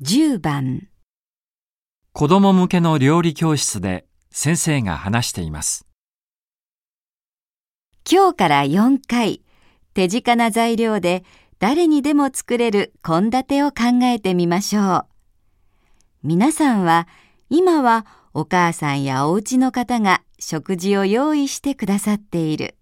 [0.00, 0.86] 10番
[2.12, 5.88] 子供向けの料理教室で先生が話しています。
[8.08, 9.42] 今日から4回
[9.94, 11.24] 手近な材料で
[11.58, 15.06] 誰にでも作れる献立を考えてみましょう。
[16.22, 17.08] 皆さんは
[17.50, 22.76] 今はお母さんやお家の方が食事を用意してくださっている。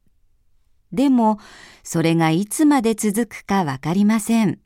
[0.93, 1.39] でも
[1.83, 4.61] それがいつまで続くかわかりません。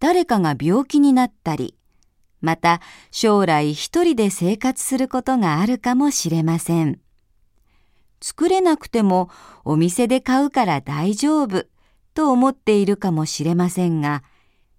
[0.00, 1.76] 誰かが病気になったり、
[2.40, 7.00] また将来一人で生活することがあるかもしれません。
[8.22, 9.30] 作れなくても
[9.64, 11.66] お店で買うから大丈夫
[12.14, 14.22] と思っているかもしれませんが、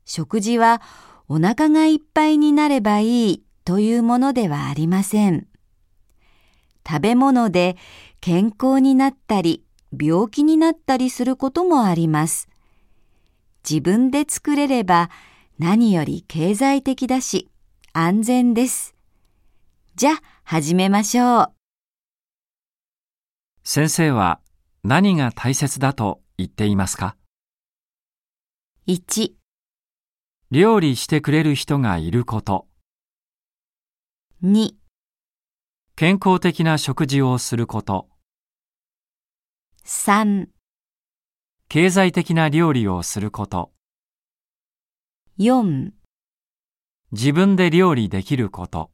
[0.05, 0.81] 食事は
[1.27, 5.47] お腹がいっぱいになればいいというものではありません。
[6.87, 7.77] 食べ物で
[8.21, 9.63] 健康になったり
[9.97, 12.50] 病気になったりすることもあります。
[13.69, 15.09] 自分で作れれば
[15.59, 17.49] 何より経済的だし
[17.93, 18.95] 安全です。
[19.95, 21.53] じゃあ始めましょう。
[23.63, 24.39] 先生は
[24.83, 27.15] 何が大切だと言っていますか
[28.87, 29.33] ？1、
[30.49, 32.67] 料理してくれる人がいること、
[34.43, 34.71] 2、
[35.95, 38.09] 健康的な食事をすること、
[39.85, 40.47] 3、
[41.73, 43.71] 経済的な料理をすること、
[45.39, 45.91] 4
[47.13, 48.91] 自分で料理できること。